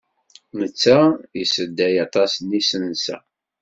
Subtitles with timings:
[0.59, 0.99] Netta
[1.39, 3.17] yessedday aṭas n yisensa.